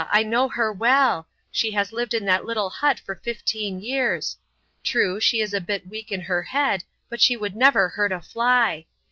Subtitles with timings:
[0.09, 1.27] I know her well.
[1.51, 4.35] She has lived in that little hut for fifteen years.
[4.83, 8.19] True, she is a bit weak in her head but she would never hurt a
[8.19, 8.87] fly.